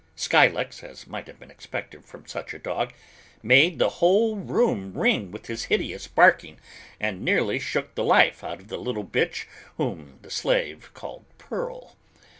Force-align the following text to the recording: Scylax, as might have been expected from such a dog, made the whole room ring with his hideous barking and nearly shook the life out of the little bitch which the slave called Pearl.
Scylax, 0.15 0.83
as 0.83 1.05
might 1.05 1.27
have 1.27 1.39
been 1.39 1.51
expected 1.51 2.05
from 2.05 2.25
such 2.25 2.55
a 2.55 2.57
dog, 2.57 2.91
made 3.43 3.77
the 3.77 3.89
whole 4.01 4.35
room 4.35 4.97
ring 4.97 5.29
with 5.29 5.45
his 5.45 5.65
hideous 5.65 6.07
barking 6.07 6.59
and 6.99 7.21
nearly 7.21 7.59
shook 7.59 7.93
the 7.93 8.03
life 8.03 8.43
out 8.43 8.59
of 8.59 8.69
the 8.69 8.79
little 8.79 9.05
bitch 9.05 9.45
which 9.75 9.99
the 10.23 10.31
slave 10.31 10.89
called 10.95 11.25
Pearl. 11.37 11.95